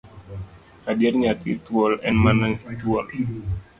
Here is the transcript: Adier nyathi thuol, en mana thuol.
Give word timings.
Adier 0.89 1.15
nyathi 1.21 1.51
thuol, 1.65 1.93
en 2.07 2.15
mana 2.23 2.47
thuol. 2.79 3.05